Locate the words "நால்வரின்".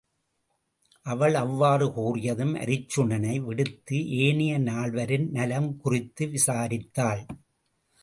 4.59-5.29